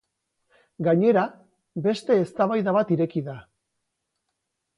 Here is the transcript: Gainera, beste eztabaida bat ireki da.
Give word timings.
Gainera, 0.87 1.25
beste 1.89 2.17
eztabaida 2.23 2.75
bat 2.79 2.95
ireki 2.97 3.25
da. 3.29 3.37